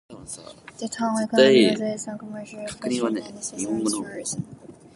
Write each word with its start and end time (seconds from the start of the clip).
The 0.79 0.87
town 0.89 1.21
economy 1.21 1.69
was 1.69 1.79
based 1.79 2.07
on 2.07 2.17
commercial 2.17 2.65
fishing 2.67 3.17
and 3.19 3.43
seasonal 3.43 3.85
tourism. 3.85 4.43